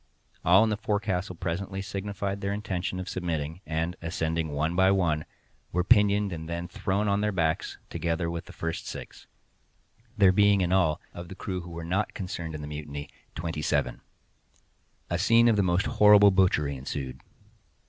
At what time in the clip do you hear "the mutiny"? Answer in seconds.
12.61-13.09